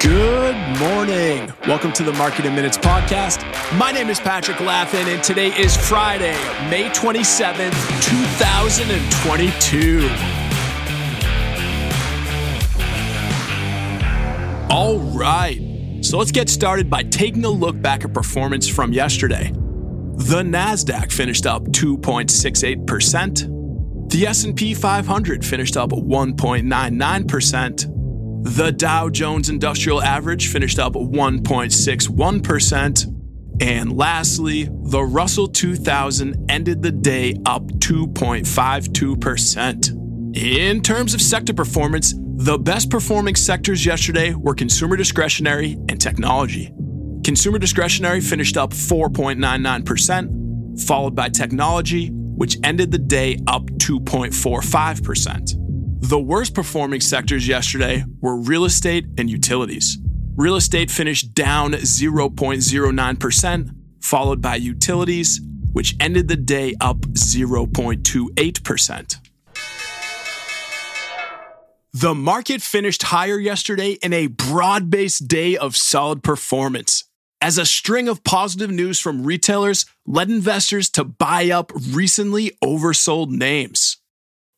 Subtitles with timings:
[0.00, 1.52] Good morning.
[1.66, 3.42] Welcome to the Market in Minutes podcast.
[3.78, 6.32] My name is Patrick Laffin, and today is Friday,
[6.70, 10.08] May 27th, 2022.
[14.74, 15.60] All right.
[16.00, 19.50] So let's get started by taking a look back at performance from yesterday.
[19.52, 24.10] The Nasdaq finished up 2.68%.
[24.10, 27.99] The S&P 500 finished up 1.99%.
[28.42, 33.62] The Dow Jones Industrial Average finished up 1.61%.
[33.62, 40.36] And lastly, the Russell 2000 ended the day up 2.52%.
[40.36, 46.72] In terms of sector performance, the best performing sectors yesterday were consumer discretionary and technology.
[47.22, 55.59] Consumer discretionary finished up 4.99%, followed by technology, which ended the day up 2.45%.
[56.02, 59.98] The worst performing sectors yesterday were real estate and utilities.
[60.34, 69.16] Real estate finished down 0.09%, followed by utilities, which ended the day up 0.28%.
[71.92, 77.04] The market finished higher yesterday in a broad based day of solid performance,
[77.42, 83.28] as a string of positive news from retailers led investors to buy up recently oversold
[83.28, 83.89] names.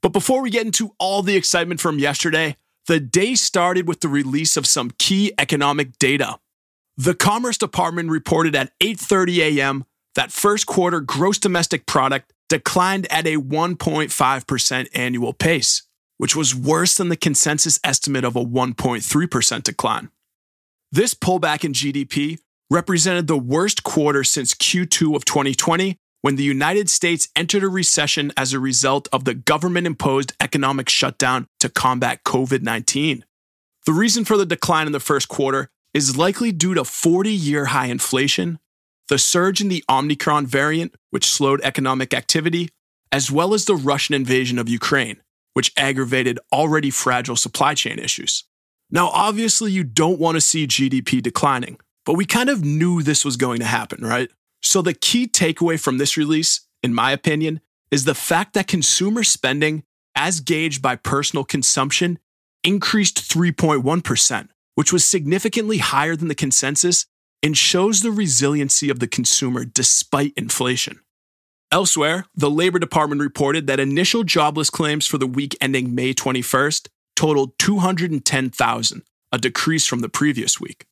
[0.00, 4.08] But before we get into all the excitement from yesterday, the day started with the
[4.08, 6.38] release of some key economic data.
[6.96, 9.84] The Commerce Department reported at 8:30 a.m.
[10.14, 15.82] that first quarter gross domestic product declined at a 1.5% annual pace,
[16.16, 20.10] which was worse than the consensus estimate of a 1.3% decline.
[20.90, 22.38] This pullback in GDP
[22.70, 28.30] represented the worst quarter since Q2 of 2020 when the United States entered a recession
[28.36, 33.24] as a result of the government imposed economic shutdown to combat COVID 19.
[33.86, 37.64] The reason for the decline in the first quarter is likely due to 40 year
[37.64, 38.58] high inflation,
[39.08, 42.68] the surge in the Omicron variant, which slowed economic activity,
[43.10, 45.22] as well as the Russian invasion of Ukraine,
[45.54, 48.44] which aggravated already fragile supply chain issues.
[48.90, 53.24] Now, obviously, you don't want to see GDP declining, but we kind of knew this
[53.24, 54.28] was going to happen, right?
[54.62, 57.60] So, the key takeaway from this release, in my opinion,
[57.90, 62.18] is the fact that consumer spending, as gauged by personal consumption,
[62.64, 67.06] increased 3.1%, which was significantly higher than the consensus
[67.42, 71.00] and shows the resiliency of the consumer despite inflation.
[71.70, 76.88] Elsewhere, the Labor Department reported that initial jobless claims for the week ending May 21st
[77.14, 79.02] totaled 210,000,
[79.32, 80.86] a decrease from the previous week.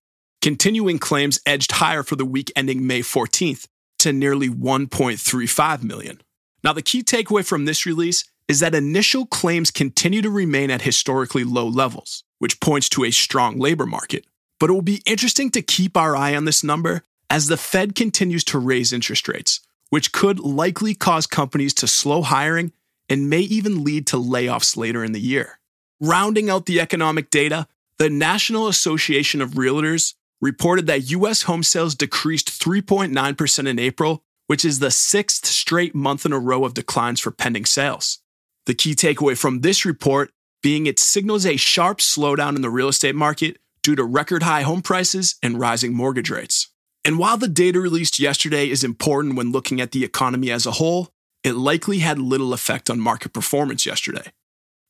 [0.47, 3.67] Continuing claims edged higher for the week ending May 14th
[3.99, 6.21] to nearly 1.35 million.
[6.63, 10.83] Now, the key takeaway from this release is that initial claims continue to remain at
[10.83, 14.25] historically low levels, which points to a strong labor market.
[14.61, 17.97] But it will be interesting to keep our eye on this number as the Fed
[17.97, 19.59] continues to raise interest rates,
[19.91, 22.71] which could likely cause companies to slow hiring
[23.09, 25.59] and may even lead to layoffs later in the year.
[26.01, 27.67] Rounding out the economic data,
[27.99, 31.43] the National Association of Realtors reported that U.S.
[31.43, 36.65] home sales decreased 3.9% in April, which is the sixth straight month in a row
[36.65, 38.21] of declines for pending sales.
[38.67, 40.31] The key takeaway from this report
[40.63, 44.63] being it signals a sharp slowdown in the real estate market due to record high
[44.63, 46.73] home prices and rising mortgage rates.
[47.05, 50.73] And while the data released yesterday is important when looking at the economy as a
[50.73, 51.11] whole,
[51.45, 54.33] it likely had little effect on market performance yesterday.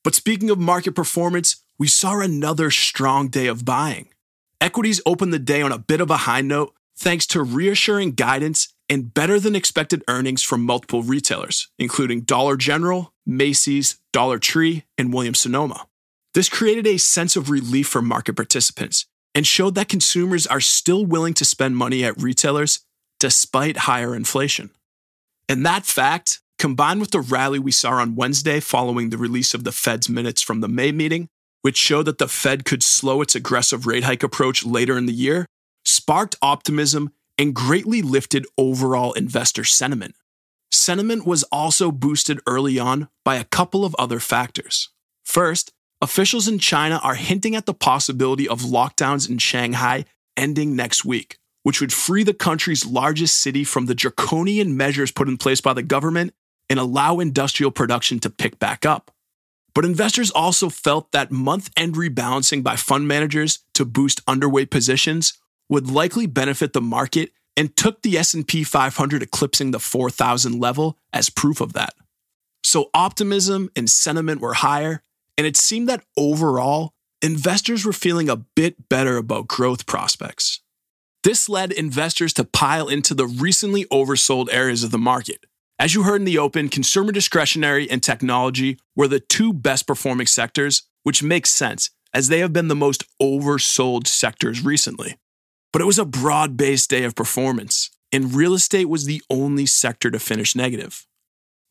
[0.02, 4.08] But speaking of market performance, we saw another strong day of buying.
[4.66, 8.74] Equities opened the day on a bit of a high note thanks to reassuring guidance
[8.88, 15.14] and better than expected earnings from multiple retailers, including Dollar General, Macy's, Dollar Tree, and
[15.14, 15.86] Williams Sonoma.
[16.34, 19.06] This created a sense of relief for market participants
[19.36, 22.80] and showed that consumers are still willing to spend money at retailers
[23.20, 24.70] despite higher inflation.
[25.48, 29.62] And that fact, combined with the rally we saw on Wednesday following the release of
[29.62, 31.28] the Fed's minutes from the May meeting,
[31.66, 35.12] which showed that the Fed could slow its aggressive rate hike approach later in the
[35.12, 35.46] year,
[35.84, 40.14] sparked optimism and greatly lifted overall investor sentiment.
[40.70, 44.90] Sentiment was also boosted early on by a couple of other factors.
[45.24, 50.04] First, officials in China are hinting at the possibility of lockdowns in Shanghai
[50.36, 55.26] ending next week, which would free the country's largest city from the draconian measures put
[55.26, 56.32] in place by the government
[56.70, 59.10] and allow industrial production to pick back up.
[59.76, 65.34] But investors also felt that month end rebalancing by fund managers to boost underweight positions
[65.68, 71.28] would likely benefit the market and took the S&P 500 eclipsing the 4000 level as
[71.28, 71.92] proof of that.
[72.64, 75.02] So optimism and sentiment were higher
[75.36, 80.62] and it seemed that overall investors were feeling a bit better about growth prospects.
[81.22, 85.44] This led investors to pile into the recently oversold areas of the market.
[85.78, 90.26] As you heard in the open, consumer discretionary and technology were the two best performing
[90.26, 95.16] sectors, which makes sense as they have been the most oversold sectors recently.
[95.72, 99.66] But it was a broad based day of performance, and real estate was the only
[99.66, 101.06] sector to finish negative.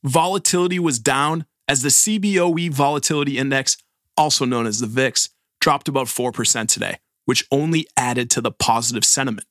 [0.04, 3.78] Volatility was down as the CBOE Volatility Index,
[4.16, 5.30] also known as the VIX,
[5.60, 9.48] dropped about 4% today which only added to the positive sentiment.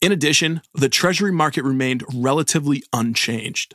[0.00, 3.74] In addition, the Treasury market remained relatively unchanged.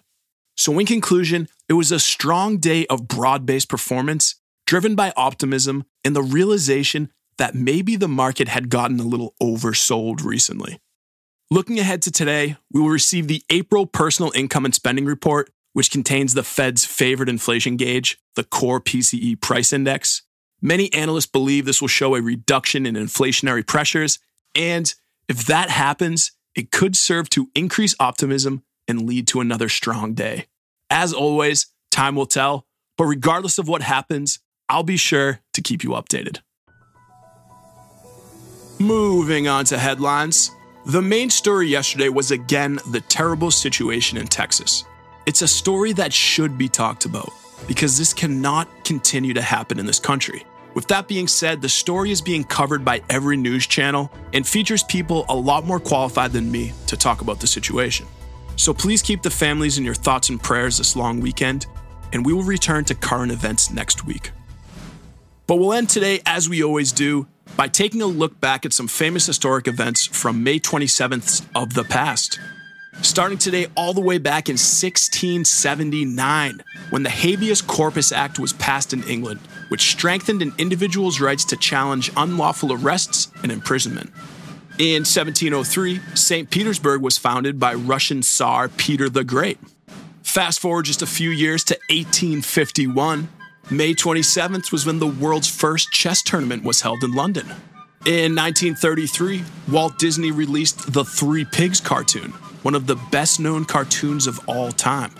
[0.61, 4.35] So, in conclusion, it was a strong day of broad based performance
[4.67, 10.23] driven by optimism and the realization that maybe the market had gotten a little oversold
[10.23, 10.79] recently.
[11.49, 15.89] Looking ahead to today, we will receive the April Personal Income and Spending Report, which
[15.89, 20.21] contains the Fed's favorite inflation gauge, the Core PCE Price Index,
[20.61, 24.19] Many analysts believe this will show a reduction in inflationary pressures,
[24.53, 24.93] and
[25.27, 30.45] if that happens, it could serve to increase optimism and lead to another strong day.
[30.91, 32.65] As always, time will tell,
[32.97, 36.39] but regardless of what happens, I'll be sure to keep you updated.
[38.77, 40.51] Moving on to headlines.
[40.87, 44.83] The main story yesterday was again the terrible situation in Texas.
[45.25, 47.31] It's a story that should be talked about
[47.67, 50.43] because this cannot continue to happen in this country.
[50.73, 54.83] With that being said, the story is being covered by every news channel and features
[54.83, 58.07] people a lot more qualified than me to talk about the situation.
[58.55, 61.65] So please keep the families in your thoughts and prayers this long weekend,
[62.13, 64.31] and we will return to current events next week.
[65.47, 67.27] But we'll end today, as we always do,
[67.57, 71.83] by taking a look back at some famous historic events from May 27th of the
[71.83, 72.39] past.
[73.01, 78.93] Starting today, all the way back in 1679, when the Habeas Corpus Act was passed
[78.93, 79.39] in England,
[79.69, 84.11] which strengthened an individual's rights to challenge unlawful arrests and imprisonment.
[84.77, 86.49] In 1703, St.
[86.49, 89.59] Petersburg was founded by Russian Tsar Peter the Great.
[90.23, 93.27] Fast forward just a few years to 1851,
[93.69, 97.47] May 27th was when the world's first chess tournament was held in London.
[98.05, 102.31] In 1933, Walt Disney released the Three Pigs cartoon,
[102.63, 105.11] one of the best known cartoons of all time.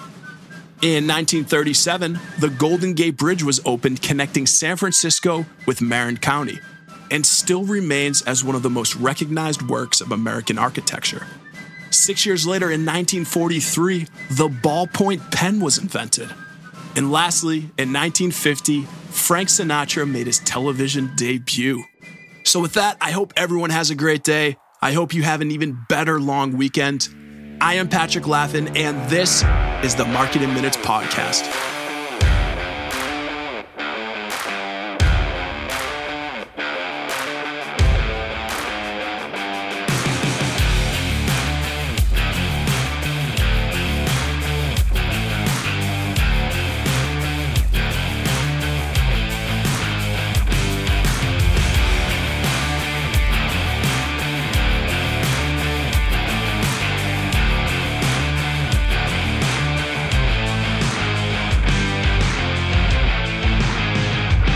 [0.82, 6.60] In 1937, the Golden Gate Bridge was opened connecting San Francisco with Marin County
[7.12, 11.28] and still remains as one of the most recognized works of American architecture.
[11.92, 16.34] Six years later, in 1943, the ballpoint pen was invented.
[16.96, 21.84] And lastly, in 1950, Frank Sinatra made his television debut.
[22.44, 24.58] So, with that, I hope everyone has a great day.
[24.82, 27.10] I hope you have an even better long weekend.
[27.62, 29.44] I am Patrick Laffin, and this
[29.86, 31.71] is the Market in Minutes podcast.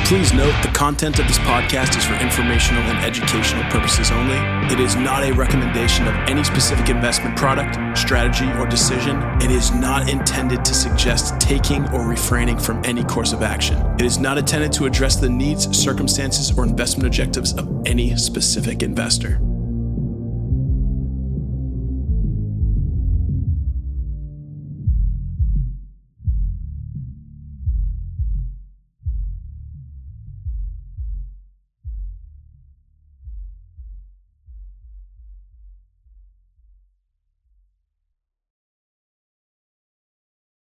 [0.05, 4.35] Please note the content of this podcast is for informational and educational purposes only.
[4.71, 9.17] It is not a recommendation of any specific investment product, strategy, or decision.
[9.41, 13.83] It is not intended to suggest taking or refraining from any course of action.
[13.95, 18.83] It is not intended to address the needs, circumstances, or investment objectives of any specific
[18.83, 19.39] investor.